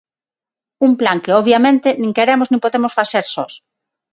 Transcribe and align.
Un 0.87 0.91
plan 0.99 1.21
que, 1.23 1.35
obviamente, 1.41 1.89
nin 2.01 2.15
queremos 2.17 2.47
nin 2.49 2.63
podemos 2.65 2.95
facer 2.99 3.23
sós. 3.33 3.53